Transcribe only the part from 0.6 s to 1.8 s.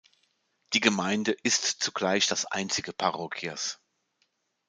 Die Gemeinde ist